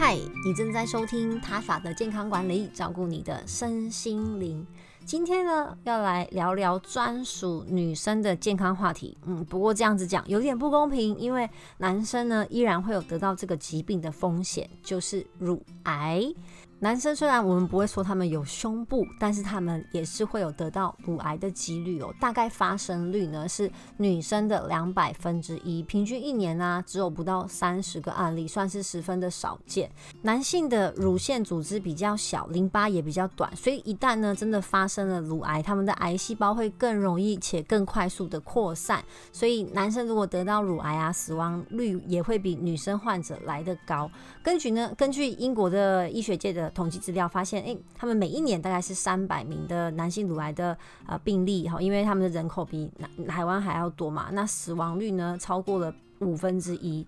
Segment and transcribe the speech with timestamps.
[0.00, 4.64] 嗨，你正在收听塔莎的健康管理，照顾你的身心灵。
[5.04, 9.18] 今天呢，要来聊聊专属女生的健康话题。
[9.26, 16.32] 嗯，不过这样子讲有点不公平，因为男生呢依然会有得到这个疾病的风险，就是乳癌。
[16.80, 22.14] 男生虽然我们不会说他们有胸部，但是他们也是会有得到乳癌的几率哦。
[22.20, 29.90] 大概发生率呢是女生的两百分之一，平均一年呢、只有不到三十个案例，算是十分的少见。
[30.22, 39.04] 男性的乳腺组织比较小，淋巴也比较短，所以一旦呢真的发生了乳癌，他们的癌细胞会更容易且更快速的扩散。
[39.32, 44.08] 所以男生如果得到乳癌啊，死亡率也会比女生患者来得高。
[44.44, 50.76] 根据呢，根据英国的医学界的统计资料发现，诶、他们每一年大概是三百名的男性乳癌的
[51.06, 52.90] 呃病例哈，因为他们的人口比
[53.26, 57.06] 台湾还要多嘛，那死亡率呢超过了五分之一。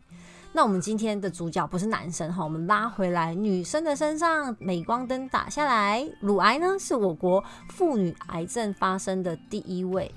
[0.53, 10.13] 那我们今天的主角不是男生哈，我们拉回来女生的身上，镁光灯打下来，乳癌呢是我国妇女癌症发生的第一位。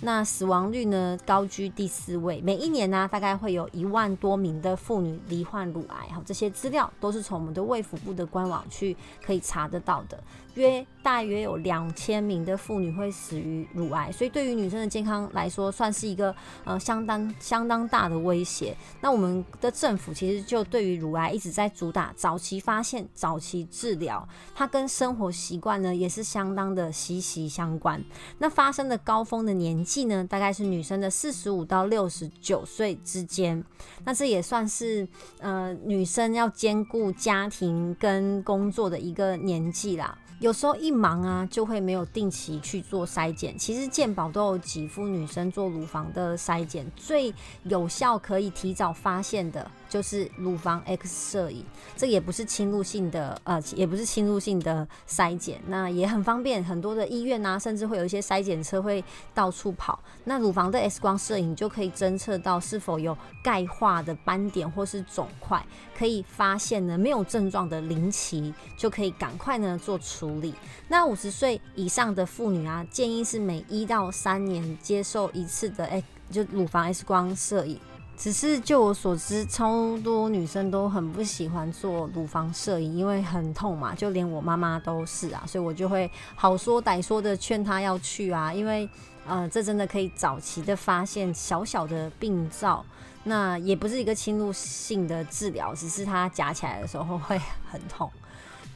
[0.00, 10.22] 那死亡率呢高居第四位，每一年呢、大概会有一万多名的妇女罹患乳癌，哈，这些资料都是从我们的卫福部的官网去可以查得到的。
[10.54, 18.76] 约大约有两千名的妇女会死于乳癌，所以对于女生的健康来说，算是一个呃相当相当大的威胁。
[19.00, 28.02] 那我们的政府其实就对于乳癌一直在主打早期发现、早期治疗，它跟生活习惯呢也是相当的息息相关。
[28.38, 33.64] 那发生的高峰的年纪呢，大概是女生的四十五到六十九岁之间。
[34.04, 35.08] 那这也算是
[35.40, 40.18] 呃女生要兼顾家庭跟工作的一个年纪啦。
[40.40, 43.58] 有时候一忙啊，就会没有定期去做筛检。
[43.58, 49.68] 其实健保都有给付女生做乳房的筛检，最有效可以提早发现的。
[49.88, 51.64] 就是乳房 X 摄影，
[51.96, 56.62] 这也不是侵入性的，呃，也不是侵入性的筛检，那也很方便。
[56.62, 59.02] 很多的医院啊，甚至会有一些筛检车会
[59.32, 59.98] 到处跑。
[60.24, 65.64] 那乳房的 X 光摄影就可以侦测到是否有钙化的斑点或是肿块，
[65.96, 70.54] 可以发现呢没有症状的临期，就可以赶快呢做出处理。
[70.88, 77.78] 那五十岁以上的妇女啊，建议是每一到三年接受一次的 X，就乳房 X 光摄影。
[78.16, 88.88] 只是就我所知，超多女生都很不喜欢做乳房摄影，因为很痛嘛，就连我妈妈都是啊，所以我就会好说歹说的劝她要去啊，因为
[89.24, 92.84] 呃，这真的可以早期的发现小小的病灶，
[93.22, 97.40] 那也不是一个侵入性的治疗，只是它夹起来的时候会
[97.70, 98.10] 很痛。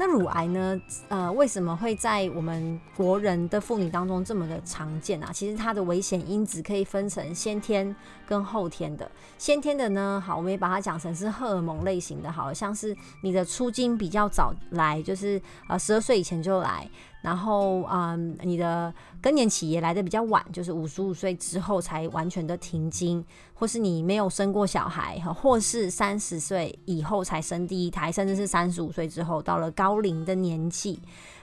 [0.05, 0.81] 那乳癌呢？
[1.09, 5.31] 呃，为什么会在我们国人的妇女当中这么的常见啊？
[5.33, 7.95] 其实它的危险因子可以分成先天
[8.27, 9.09] 跟后天的。
[9.39, 16.91] 先天的呢，好，我们也把它讲成是荷尔蒙类型的，好像是你的初经比较早来，就是呃十二岁以前就来。
[17.23, 23.25] 然后，嗯，你的更年期也来得比较晚，就是五十五岁之后才完全的停经，
[23.55, 31.01] 或是你没有生过小孩，或是三十岁以后才生第一胎，甚至是三十五岁之后到了高龄的年纪，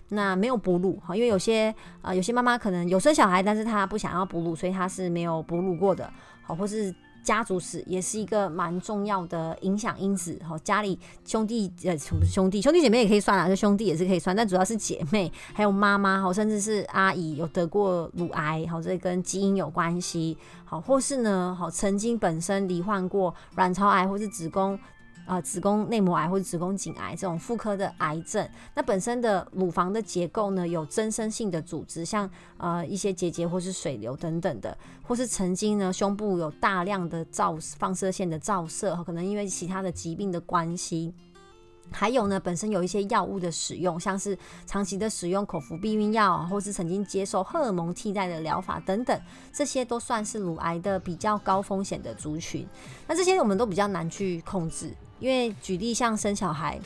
[0.09, 6.12] 那没有哺乳，哈，因为有些呃有些妈妈可能有生小孩，但是她不想要哺乳，所以她是没有哺乳过的，
[6.44, 6.94] 好，或是。
[7.24, 24.80] 家族史也是一个蛮重要的影响因子，好，家里兄弟呃，不是兄弟，兄弟姐妹也可以算啊，就兄弟也是可以算，但主要是姐妹，还有妈妈，好，甚至是阿姨有得过乳癌，好，这跟基因有关系，好，或是呢，好，曾经本身罹患过卵巢癌或是子宫。
[25.29, 41.13] 啊、呃，子宫内膜癌或者子宫颈癌这种妇科的癌症，那本身的乳房的结构呢，有增生性的组织，像呃一些结节或是水瘤等等的，或是曾经呢胸部有大量的照放射线的照射，可能因为其他的疾病的关系，
[41.91, 44.35] 还有呢本身有一些药物的使用，像是
[44.66, 49.22] 长期的使用口服避孕药，或是曾经接受荷尔蒙替代的疗法等等，
[49.53, 52.68] 这些都算是乳癌的比较高风险的族群。
[53.07, 54.91] 那这些我们都比较难去控制。
[55.19, 56.80] 因为举例像生小孩，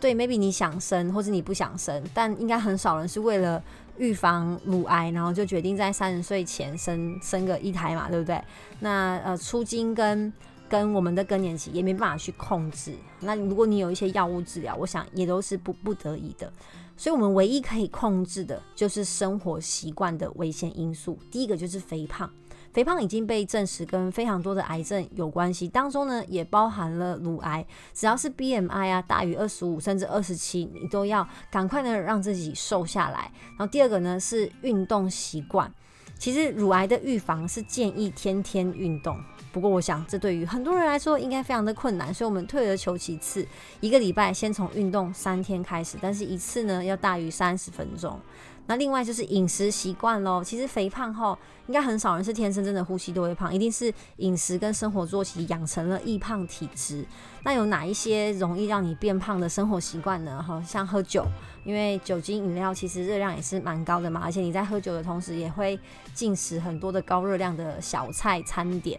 [0.00, 3.62] 对，maybe 你想生或者你不想生，但应该很少人是为了
[3.98, 8.40] 预防乳癌，然后就决定在三十岁前生生个一胎嘛，对不对？
[8.80, 10.32] 那呃，初经跟
[10.68, 12.94] 跟我们的更年期也没办法去控制。
[13.20, 16.52] 那如果你有一些药物治疗，我想也都是不不得已的。
[16.96, 21.18] 所以我们唯一可以控制的就是生活习惯的危险因素。
[21.30, 22.30] 第一个就是肥胖。
[22.74, 27.64] 肥胖已经被证实跟非常多的癌症有关系，当中呢也包含了乳癌。
[27.92, 33.30] 只要是 BMI 啊大于二十五甚至二十七，你都要赶快呢让自己瘦下来。
[33.50, 35.72] 然后第二个呢是运动习惯。
[36.18, 39.16] 其实乳癌的预防是建议天天运动，
[39.54, 43.46] 不过我想这对于很多人来说应该非常的困难，所以我们退而求其次，
[43.78, 48.18] 一个礼拜先从运动三天开始，但是一次呢要大于三十分钟。
[48.66, 50.42] 那另外就是饮食习惯喽。
[50.42, 57.04] 其实肥胖后，应该很少人是天生真的呼吸都会胖，一定是饮食跟生活作息养成了易胖体质。
[57.44, 60.42] 那有哪一些容易让你变胖的生活习惯呢？
[60.42, 61.26] 哈，像喝酒，
[61.64, 65.78] 因为酒精饮料其实热量也是蛮高的嘛，而且你在喝酒的同时也会
[66.14, 68.98] 进食很多的高热量的小菜餐点。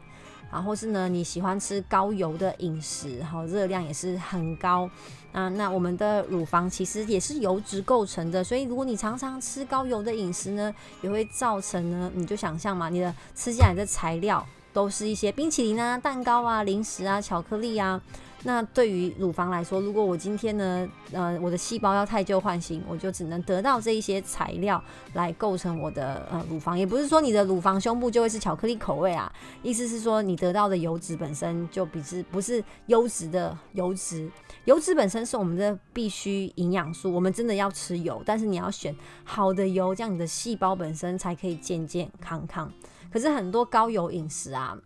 [0.55, 4.89] 然后是呢，你喜欢吃高油的饮食，好，热量也是很高。
[5.33, 18.01] 啊，那我们的乳房其实也是油脂构成的，所以如果你常常吃高油的饮食呢，也会造成呢，你就想象嘛，你的吃进来的材料都是一些冰淇淋啊、蛋糕啊、零食啊、巧克力啊。
[18.47, 24.81] 那对于乳房来说，如果我今天呢，呃，我的细胞要汰旧换新，我就只能得到这一些材料
[25.15, 26.77] 来构成我的呃乳房。
[26.77, 29.33] 也不是说你的乳房胸部就会是巧克力口味啊，
[29.63, 34.29] 意思是说你得到的油脂本身就比是不是优质的油脂。
[34.65, 42.71] 油脂本身是我们的必须营养素，我们真的要吃油，但是你要选好的油，这样你的细胞本身才可以健健康康。
[43.11, 44.77] 可是很多高油饮食啊。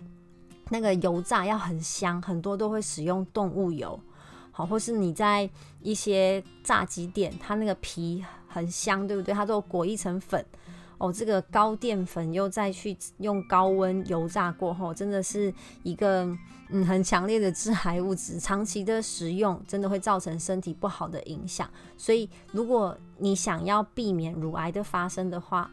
[0.69, 4.00] 那个油炸要很香，很多都会使用动物油，
[4.51, 5.50] 好，或是你在
[5.81, 9.33] 一些炸鸡店，它那个皮很香，对不对？
[9.33, 10.45] 它都裹一层粉，
[10.98, 16.25] 哦，这个高淀粉又再去用高温油炸过后，真的是一个
[16.69, 21.69] 嗯很强烈的致癌物质，长期的食用真的会造成身体不好的影响。
[21.98, 25.69] 所以，如果你想要避免乳癌的发生的话，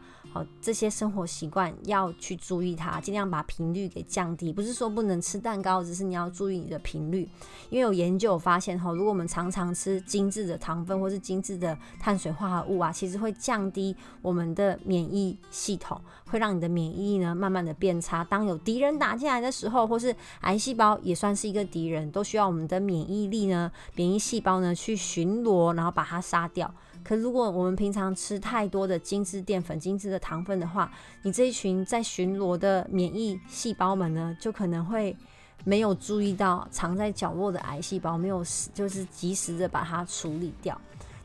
[0.61, 4.51] 这些生活习惯要去注意它，尽量把频率给降低。
[4.51, 7.27] 不是说不能吃蛋糕，只是你要注意你的频率。
[7.69, 15.99] 因为有研究发现，哈，如果我们常常吃精致的糖分或是精致的碳水化合物啊，其实会降低我们的免疫系统，
[16.29, 18.23] 会让你的免疫力呢慢慢的变差。
[18.23, 26.73] 当有敌人打进来的时候，或是癌细胞也算是一个敌人，都需要我们的免疫力呢，免疫细胞呢去巡逻，然后把它杀掉。
[27.03, 30.91] 可如果我们平常吃太多的精致淀粉、精致的糖分的话，
[31.21, 35.15] 你这一群在巡逻的免疫细胞们呢，就可能会
[35.63, 38.43] 没有注意到藏在角落的癌细胞，没有
[38.73, 40.79] 就是及时的把它处理掉。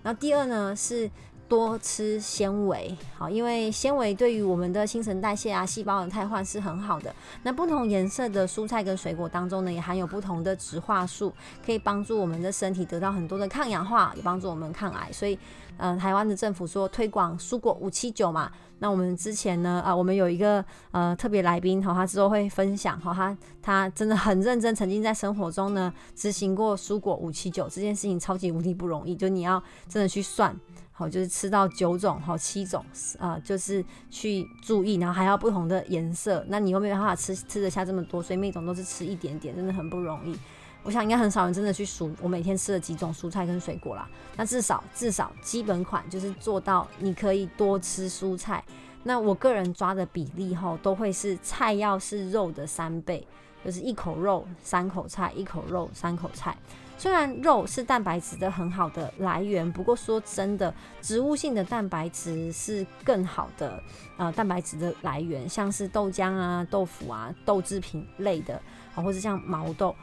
[0.04, 1.10] 然后第二呢是
[1.52, 7.14] 多吃纤维，好，因为纤维对于我们的新陈代谢啊、细胞的汰换是很好的。
[7.42, 11.30] 那不同颜色的蔬菜跟水果当中呢，也含有不同的植化素，
[11.62, 15.12] 可以帮助我们的身体得到很多的抗氧化，也帮助我们抗癌。
[15.12, 15.38] 所以。
[15.78, 30.54] 嗯、台湾的政府说推广蔬果五七九嘛，那我们之前呢，啊、我们有一个呃特别来宾，好，他之后会分享，哈，他他真的很认真，曾经在生活中呢执行过蔬果五七九这件事情，超级无敌不容易，就你要真的去算，
[31.02, 32.84] 好，就是吃到九种，好七种，
[33.18, 40.38] 啊、就是去注意，然后还要不同的颜色，那你又没办法吃吃得下这么多，所以每种都是吃一点点，真的很不容易。
[40.84, 44.08] 我想应该很少人真的去数我每天吃了几种蔬菜跟水果啦。
[44.36, 48.62] 那至少至少基本款就是做到你可以多吃蔬菜。
[49.02, 53.26] 那我个人抓的比例哈，都会是菜要是肉的三倍，
[53.64, 56.56] 就是一口肉三口菜，一口肉三口菜。
[56.98, 63.82] 虽然肉是蛋白质的很好的来源，不过说真的，植物性的蛋白质是更好的
[64.16, 68.54] 呃蛋白质的来源，像是豆浆啊、豆腐啊、豆制品类的，
[68.94, 69.94] 啊，或者像毛豆。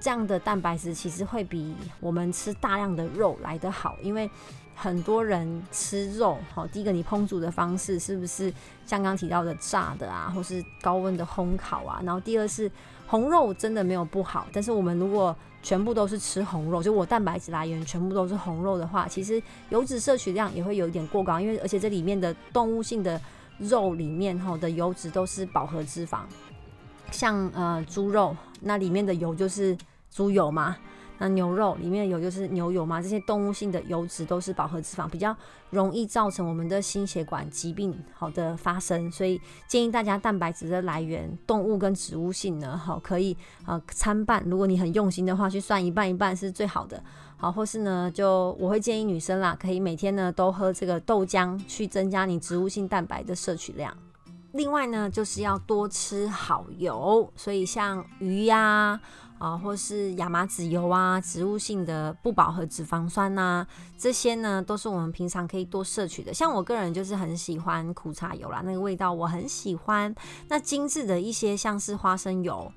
[0.00, 4.28] 这样的蛋白质其实会比我们吃大量的肉来得好，因为
[4.80, 8.50] 很多人吃肉，好，第一个你烹煮的方式是不是
[8.86, 12.00] 像刚提到的炸的啊，或是高温的烘烤啊？
[12.02, 12.70] 然后第二是
[13.06, 23.20] 红肉真的没有不好，但是我们如果全部都是吃红肉，就我蛋白质来源全部都是红肉的话，其实油脂摄取量也会有一点过高，因为而且这里面的动物性的
[23.58, 26.20] 肉里面哈的油脂都是饱和脂肪，
[27.10, 29.76] 像呃猪肉那里面的油就是。
[30.12, 30.76] 猪油嘛，
[31.20, 35.36] 那牛肉里面的油就是牛油嘛，这些动物性的油脂都是饱和脂肪，比较
[35.68, 43.36] 容易造成我们的心血管疾病好的发生，所以建议大家蛋白质的来源，动物跟植物性呢，好可以
[43.66, 47.02] 呃参半，如果你很用心的话，去算一半一半是最好的，
[47.36, 53.94] 好，或是呢就我会建议女生啦，可以每天呢都喝这个豆浆，去增加你植物性蛋白的摄取量。
[54.52, 59.00] 另外呢，就是要多吃好油，所以像鱼呀
[59.38, 63.66] 啊，或是亚麻籽油啊，植物性的不饱和脂肪酸呐啊，
[63.96, 66.34] 这些呢都是我们平常可以多摄取的。
[66.34, 70.14] 像我个人就是很喜欢苦茶油啦，那个味道我很喜欢。
[70.48, 72.70] 那精致的一些像是花生油。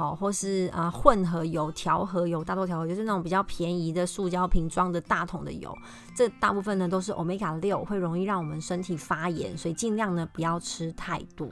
[0.00, 5.76] 好，或是啊混合油、调和油、大豆调和油，就是那种比较便宜的塑胶瓶装的大桶的油，
[6.16, 11.46] 这大部分呢都是欧米伽六，会容易让我们身体发炎，所以尽量呢不要吃太多。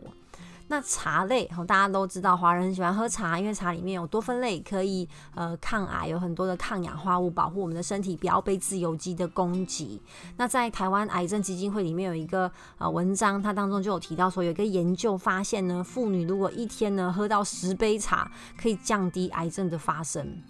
[0.69, 10.01] 那茶类，大家都知道，华人很喜欢喝茶，因为茶里面有多酚类，可以呃抗癌，有很多的抗氧化物，保护我们的身体不要被自由基的攻击。
[10.37, 20.43] 那在台湾癌症基金会里面有一个呃文章，它当中就有提到说，有一个研究发现呢，妇女如果一天呢喝到十杯茶，可以降低癌症的发生。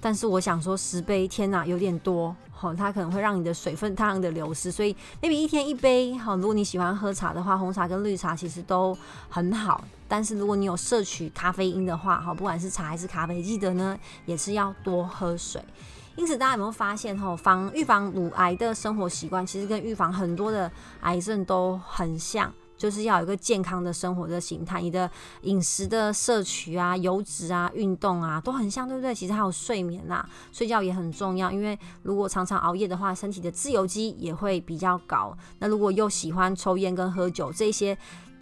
[0.00, 8.96] 但是我想说，十杯天哪，有点多，好，它可能会让你的水分大量的流失，所以 maybe 一天一杯，好，如果你喜欢喝茶的话，红茶跟绿茶其实都
[9.28, 9.84] 很好。
[10.08, 15.62] 但是如果你有摄取咖啡因的话，好，不管是茶还是咖啡，记得呢也是要多喝水。
[16.16, 20.70] 因此，大家有没有发现，哈，防预防乳癌的生活习惯，其实跟预防很多的
[21.02, 22.52] 癌症都很像。
[22.80, 25.08] 就是要有一个健康的生活的形态，你的
[25.42, 29.14] 饮食的摄取啊、油脂啊、运动啊都很像，对不对？
[29.14, 35.36] 其实还有睡眠啦、睡觉也很重要，因为如果常常熬夜的话，身体的自由基也会比较高。
[35.58, 37.98] 那如果又喜欢抽烟跟喝酒这些。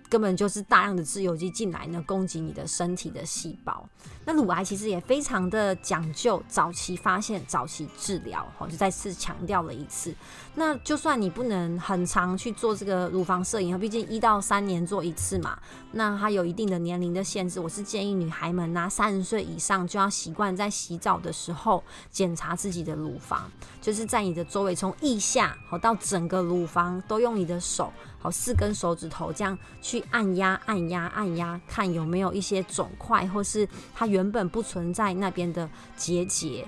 [0.09, 3.87] 根本就是大量的自由基进来呢，攻击你的身体的细胞。
[4.25, 10.15] 那乳癌其实也非常的讲究早期发现、早期治疗，好，就再次强调了一次。
[10.55, 15.59] 那就算你不能很常去做这个乳房摄影，毕竟一到三年做一次嘛，
[15.93, 17.59] 那它有一定的年龄的限制。
[17.59, 23.51] 我是建议女孩们呐，三十岁以上就要习惯在洗澡的时候检查自己的乳房，
[23.81, 27.93] 就是在你的周围从腋下好到整个乳房都用你的手。
[28.21, 36.67] 好，四根手指头这样去按压、按压、按压，看有没有一些肿块，或是它原本不存在那边的结节。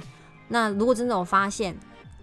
[0.49, 1.77] 那如果真的有发现，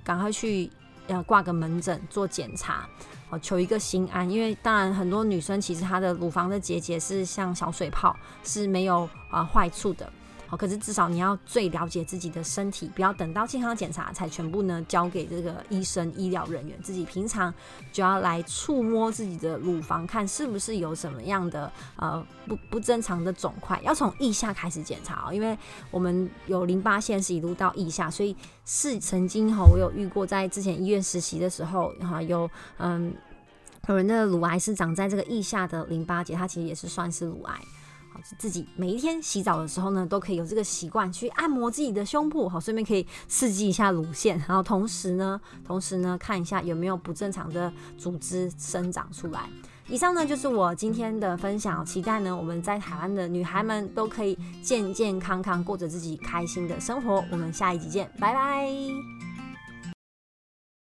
[0.04, 0.72] 赶快去
[1.08, 2.88] 呃挂个门诊做检查，
[3.30, 4.30] 好，求一个心安。
[4.30, 10.10] 因为当然很多女生其实她的乳房的结节是像小水泡，是没有啊坏处的。
[10.48, 17.54] 好，可是至少你要最了解自己的身体，不要等到健康检查才全部呢交给这个医生、医疗人员，自己平常
[17.92, 25.58] 就要来触摸自己的乳房，看是不是有什么样的呃不不正常的肿块，要从腋下开始检查哦，因为
[25.92, 33.14] 我们有淋巴腺是一路到腋下，所以是曾经哈我有遇过在之前医院实习的时候哈有嗯
[33.90, 37.60] 有人的乳癌是长在这个腋下的淋巴结，它其实也是算是乳癌。
[38.38, 49.50] 自己每一天洗澡的时候呢，都可以有这个习惯去按摩自己的胸部，好，顺便可以刺激一下乳腺，然后同时呢，同时呢，看一下有没有不正常的组织生长出来。
[49.90, 57.24] 以上呢就是我今天的分享，期待呢我们在台湾的女孩们都可以健健康康过着自己开心的生活。
[57.32, 59.17] 我们下一集见，拜拜。